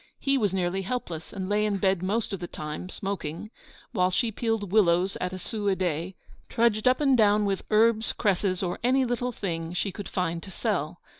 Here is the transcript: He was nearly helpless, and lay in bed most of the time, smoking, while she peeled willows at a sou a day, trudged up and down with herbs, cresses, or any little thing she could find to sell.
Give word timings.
He 0.17 0.35
was 0.35 0.51
nearly 0.51 0.81
helpless, 0.81 1.31
and 1.31 1.47
lay 1.47 1.63
in 1.63 1.77
bed 1.77 2.01
most 2.01 2.33
of 2.33 2.39
the 2.39 2.47
time, 2.47 2.89
smoking, 2.89 3.51
while 3.91 4.09
she 4.09 4.31
peeled 4.31 4.71
willows 4.71 5.15
at 5.21 5.31
a 5.31 5.37
sou 5.37 5.67
a 5.67 5.75
day, 5.75 6.15
trudged 6.49 6.87
up 6.87 7.01
and 7.01 7.15
down 7.15 7.45
with 7.45 7.61
herbs, 7.69 8.11
cresses, 8.11 8.63
or 8.63 8.79
any 8.83 9.05
little 9.05 9.31
thing 9.31 9.73
she 9.73 9.91
could 9.91 10.09
find 10.09 10.41
to 10.41 10.49
sell. 10.49 10.99